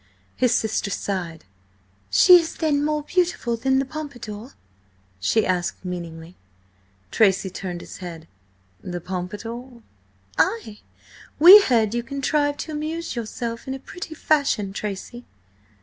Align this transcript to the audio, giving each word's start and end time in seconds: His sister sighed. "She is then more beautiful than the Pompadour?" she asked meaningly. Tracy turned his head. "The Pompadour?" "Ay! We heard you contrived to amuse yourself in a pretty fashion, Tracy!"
His 0.35 0.51
sister 0.51 0.89
sighed. 0.89 1.45
"She 2.09 2.39
is 2.39 2.55
then 2.55 2.83
more 2.83 3.03
beautiful 3.03 3.55
than 3.55 3.77
the 3.77 3.85
Pompadour?" 3.85 4.53
she 5.19 5.45
asked 5.45 5.85
meaningly. 5.85 6.35
Tracy 7.11 7.51
turned 7.51 7.81
his 7.81 7.97
head. 7.97 8.27
"The 8.83 8.99
Pompadour?" 8.99 9.83
"Ay! 10.39 10.79
We 11.37 11.61
heard 11.61 11.93
you 11.93 12.01
contrived 12.01 12.59
to 12.61 12.71
amuse 12.71 13.15
yourself 13.15 13.67
in 13.67 13.75
a 13.75 13.79
pretty 13.79 14.15
fashion, 14.15 14.73
Tracy!" 14.73 15.23